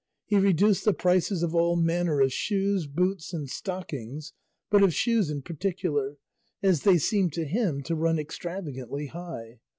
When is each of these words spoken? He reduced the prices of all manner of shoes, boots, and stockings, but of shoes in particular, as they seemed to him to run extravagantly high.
He 0.25 0.37
reduced 0.39 0.83
the 0.83 0.95
prices 0.95 1.43
of 1.43 1.53
all 1.53 1.75
manner 1.75 2.21
of 2.21 2.33
shoes, 2.33 2.87
boots, 2.87 3.33
and 3.33 3.47
stockings, 3.47 4.33
but 4.71 4.81
of 4.81 4.95
shoes 4.95 5.29
in 5.29 5.43
particular, 5.43 6.17
as 6.63 6.81
they 6.81 6.97
seemed 6.97 7.33
to 7.33 7.45
him 7.45 7.83
to 7.83 7.93
run 7.93 8.17
extravagantly 8.17 9.05
high. 9.09 9.59